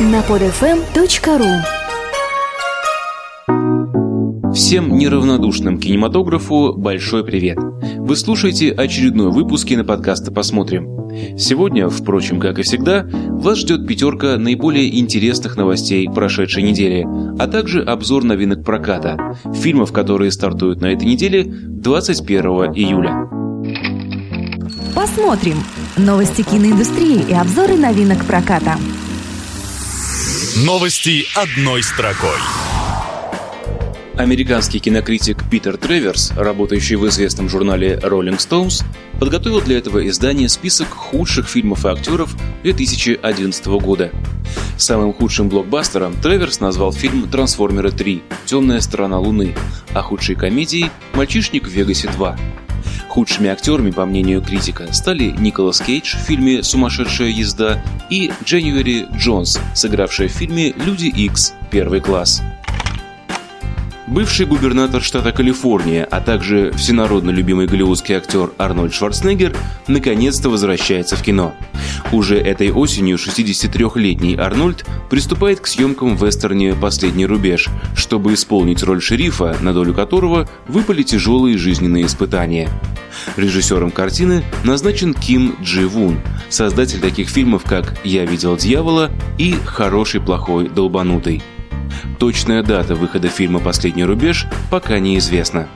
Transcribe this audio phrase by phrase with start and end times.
[0.00, 1.62] на podfm.ru
[4.52, 7.58] Всем неравнодушным кинематографу большой привет!
[7.98, 11.38] Вы слушаете очередной выпуск киноподкаста «Посмотрим».
[11.38, 17.06] Сегодня, впрочем, как и всегда, вас ждет пятерка наиболее интересных новостей прошедшей недели,
[17.38, 23.28] а также обзор новинок проката, фильмов, которые стартуют на этой неделе 21 июля.
[24.92, 25.56] Посмотрим.
[25.96, 28.76] Новости киноиндустрии и обзоры новинок проката.
[30.56, 32.38] Новости одной строкой.
[34.16, 38.84] Американский кинокритик Питер Треверс, работающий в известном журнале Rolling Stones,
[39.18, 44.12] подготовил для этого издания список худших фильмов и актеров 2011 года.
[44.76, 48.22] Самым худшим блокбастером Треверс назвал фильм «Трансформеры 3.
[48.46, 49.56] Темная сторона Луны»,
[49.92, 52.63] а худшей комедией «Мальчишник в Вегасе 2».
[53.14, 59.60] Худшими актерами, по мнению критика, стали Николас Кейдж в фильме «Сумасшедшая езда» и Дженюэри Джонс,
[59.72, 61.54] сыгравшая в фильме «Люди Икс.
[61.70, 62.42] Первый класс».
[64.08, 71.22] Бывший губернатор штата Калифорния, а также всенародно любимый голливудский актер Арнольд Шварценеггер наконец-то возвращается в
[71.22, 71.54] кино.
[72.10, 79.00] Уже этой осенью 63-летний Арнольд приступает к съемкам в вестерне «Последний рубеж», чтобы исполнить роль
[79.00, 82.68] шерифа, на долю которого выпали тяжелые жизненные испытания.
[83.36, 90.20] Режиссером картины назначен Ким Джи Вун, создатель таких фильмов, как «Я видел дьявола» и «Хороший,
[90.20, 91.42] плохой, долбанутый».
[92.18, 95.68] Точная дата выхода фильма «Последний рубеж» пока неизвестна.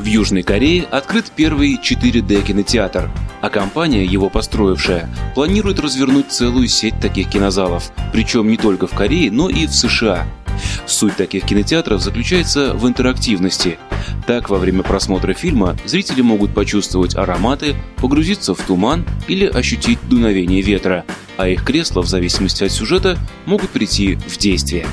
[0.00, 3.10] В Южной Корее открыт первый 4D кинотеатр,
[3.40, 9.30] а компания, его построившая, планирует развернуть целую сеть таких кинозалов, причем не только в Корее,
[9.30, 10.26] но и в США.
[10.86, 13.78] Суть таких кинотеатров заключается в интерактивности.
[14.26, 20.62] Так, во время просмотра фильма зрители могут почувствовать ароматы, погрузиться в туман или ощутить дуновение
[20.62, 21.04] ветра,
[21.36, 24.86] а их кресла, в зависимости от сюжета, могут прийти в действие.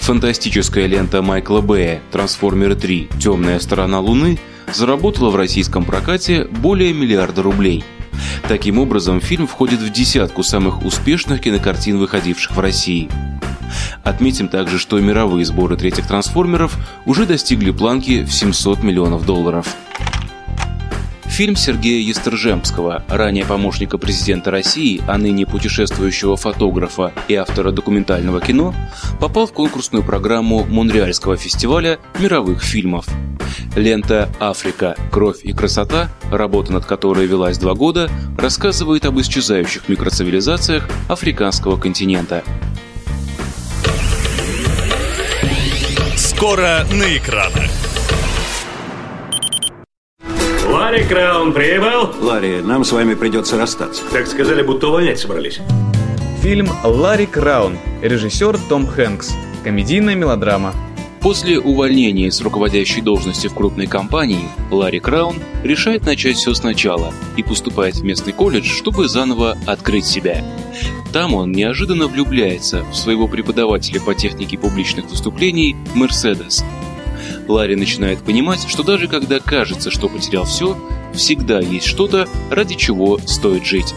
[0.00, 3.10] Фантастическая лента Майкла Бэя «Трансформеры 3.
[3.20, 4.38] Темная сторона Луны»
[4.72, 7.84] заработала в российском прокате более миллиарда рублей.
[8.48, 13.10] Таким образом, фильм входит в десятку самых успешных кинокартин, выходивших в России.
[14.04, 19.66] Отметим также, что мировые сборы третьих трансформеров уже достигли планки в 700 миллионов долларов.
[21.38, 28.74] Фильм Сергея Естержемского, ранее помощника президента России, а ныне путешествующего фотографа и автора документального кино,
[29.20, 33.06] попал в конкурсную программу Монреальского фестиваля мировых фильмов.
[33.76, 34.96] Лента «Африка.
[35.12, 42.42] Кровь и красота», работа над которой велась два года, рассказывает об исчезающих микроцивилизациях африканского континента.
[46.38, 47.68] Скоро на экранах.
[50.68, 52.14] Ларри Краун прибыл?
[52.20, 54.04] Ларри, нам с вами придется расстаться.
[54.12, 55.58] Так сказали, будто увольнять собрались.
[56.40, 59.34] Фильм «Ларри Краун», режиссер Том Хэнкс,
[59.64, 60.74] комедийная мелодрама.
[61.20, 67.42] После увольнения с руководящей должности в крупной компании, Ларри Краун решает начать все сначала и
[67.42, 70.44] поступает в местный колледж, чтобы заново открыть себя.
[71.12, 76.64] Там он неожиданно влюбляется в своего преподавателя по технике публичных выступлений Мерседес.
[77.48, 80.76] Ларри начинает понимать, что даже когда кажется, что потерял все,
[81.14, 83.94] всегда есть что-то, ради чего стоит жить.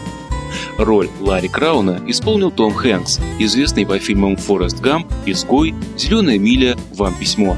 [0.78, 7.14] Роль Ларри Крауна исполнил Том Хэнкс, известный по фильмам «Форест Гамп», «Изгой», «Зеленая миля», «Вам
[7.14, 7.56] письмо».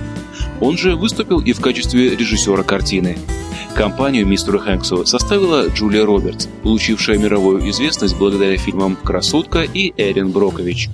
[0.61, 3.19] Он же выступил и в качестве режиссера картины.
[3.75, 10.89] Компанию мистеру Хэнксу составила Джулия Робертс, получившая мировую известность благодаря фильмам «Красотка» и «Эрин Брокович».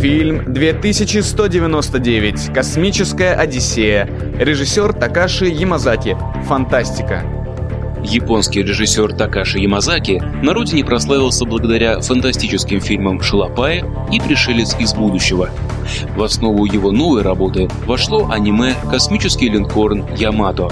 [0.00, 2.54] Фильм 2199.
[2.54, 4.08] Космическая Одиссея.
[4.38, 6.16] Режиссер Такаши Ямазаки.
[6.46, 7.35] Фантастика.
[8.08, 15.50] Японский режиссер Такаши Ямазаки на родине прославился благодаря фантастическим фильмам «Шалопая» и «Пришелец из будущего».
[16.16, 20.70] В основу его новой работы вошло аниме «Космический линкорн Ямато».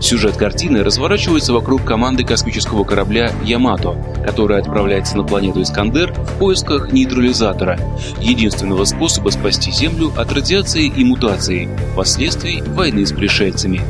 [0.00, 6.92] Сюжет картины разворачивается вокруг команды космического корабля «Ямато», которая отправляется на планету Искандер в поисках
[6.92, 7.78] нейтрализатора,
[8.20, 13.82] единственного способа спасти Землю от радиации и мутации, последствий войны с пришельцами.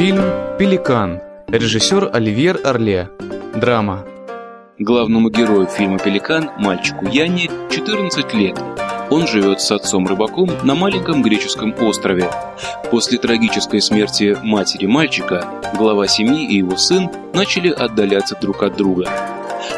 [0.00, 0.22] Фильм
[0.58, 1.20] «Пеликан».
[1.48, 3.10] Режиссер Оливьер Орле.
[3.54, 4.06] Драма.
[4.78, 8.58] Главному герою фильма «Пеликан», мальчику Яне, 14 лет.
[9.10, 12.30] Он живет с отцом-рыбаком на маленьком греческом острове.
[12.90, 15.44] После трагической смерти матери мальчика,
[15.76, 19.06] глава семьи и его сын начали отдаляться друг от друга.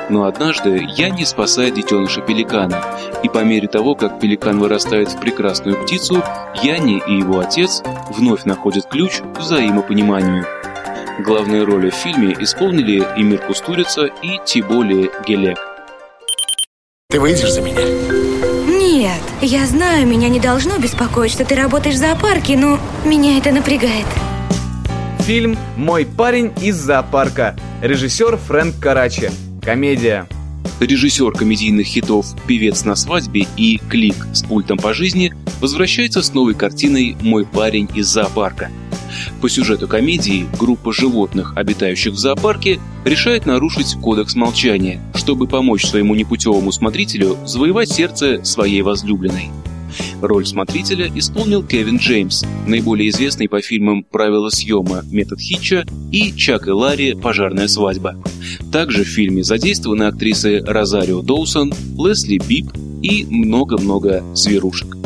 [0.09, 2.83] Но однажды Янни спасает детеныша пеликана,
[3.23, 6.23] и по мере того, как пеликан вырастает в прекрасную птицу,
[6.63, 10.47] Янни и его отец вновь находят ключ к взаимопониманию.
[11.21, 15.59] Главные роли в фильме исполнили Эмир Кустурица и Тиболи Гелек.
[17.13, 17.83] Ты выйдешь за меня?
[18.67, 23.53] Нет, я знаю, меня не должно беспокоить, что ты работаешь в зоопарке, но меня это
[23.53, 24.07] напрягает.
[25.19, 27.55] Фильм «Мой парень из зоопарка».
[27.83, 29.31] Режиссер Фрэнк Карачи.
[29.63, 30.27] Комедия.
[30.81, 36.55] Режиссер комедийных хитов «Певец на свадьбе» и «Клик с пультом по жизни» возвращается с новой
[36.55, 38.73] картиной «Мой парень из зоопарка».
[39.41, 46.17] По сюжету комедии группа животных, обитающих в зоопарке, решает нарушить кодекс молчания, чтобы помочь своему
[46.17, 49.51] непутевому смотрителю завоевать сердце своей возлюбленной.
[50.21, 56.67] Роль смотрителя исполнил Кевин Джеймс, наиболее известный по фильмам «Правила съема», «Метод Хитча» и «Чак
[56.67, 57.15] и Ларри.
[57.15, 58.17] Пожарная свадьба».
[58.73, 62.73] Также в фильме задействованы актрисы Розарио Доусон, Лесли Бип
[63.03, 64.97] и много-много зверушек.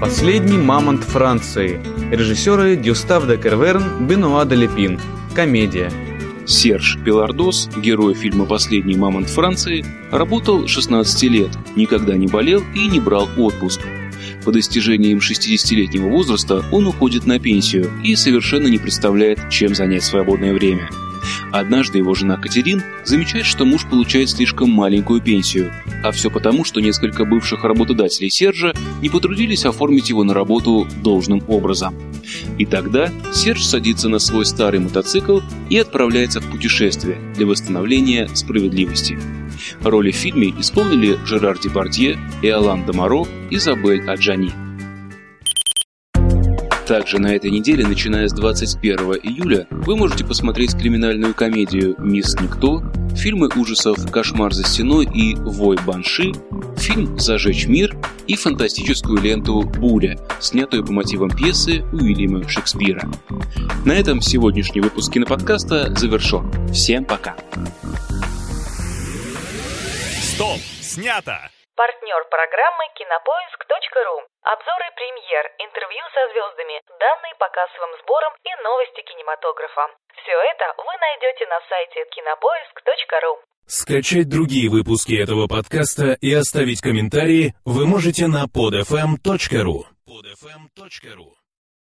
[0.00, 1.80] Последний мамонт Франции.
[2.10, 4.98] Режиссеры Дюстав де Керверн, Бенуа де Лепин.
[5.34, 6.11] Комедия.
[6.46, 13.00] Серж Пелардос, герой фильма «Последний мамонт Франции», работал 16 лет, никогда не болел и не
[13.00, 13.80] брал отпуск.
[14.44, 20.52] По достижениям 60-летнего возраста он уходит на пенсию и совершенно не представляет, чем занять свободное
[20.52, 20.90] время–
[21.50, 26.80] Однажды его жена Катерин замечает, что муж получает слишком маленькую пенсию, а все потому, что
[26.80, 31.94] несколько бывших работодателей Сержа не потрудились оформить его на работу должным образом.
[32.58, 39.18] И тогда Серж садится на свой старый мотоцикл и отправляется в путешествие для восстановления справедливости.
[39.82, 44.61] Роли в фильме исполнили Жерар Депардье, Иолан Дамаро, Изабель Аджани.
[46.92, 52.82] Также на этой неделе, начиная с 21 июля, вы можете посмотреть криминальную комедию «Мисс Никто»,
[53.16, 56.32] фильмы ужасов «Кошмар за стеной» и «Вой Банши»,
[56.76, 57.96] фильм «Зажечь мир»
[58.26, 63.10] и фантастическую ленту «Буря», снятую по мотивам пьесы Уильяма Шекспира.
[63.86, 66.52] На этом сегодняшний выпуск киноподкаста завершен.
[66.74, 67.36] Всем пока!
[70.20, 70.60] Стоп!
[70.82, 71.38] Снято!
[71.74, 74.16] Партнер программы кинопоиск.ру.
[74.44, 79.88] Обзоры премьер, интервью со звездами, данные по кассовым сборам и новости кинематографа.
[80.20, 83.40] Все это вы найдете на сайте кинопоиск.ру.
[83.66, 89.88] Скачать другие выпуски этого подкаста и оставить комментарии вы можете на podfm.ru.
[90.04, 91.41] podfm.ru